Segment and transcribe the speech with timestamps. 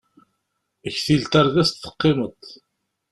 [0.95, 2.35] Ktil tardest teqqimeḍ.